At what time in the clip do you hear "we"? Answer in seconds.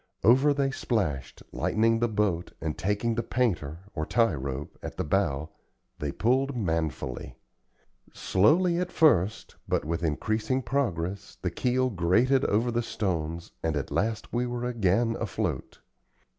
14.33-14.47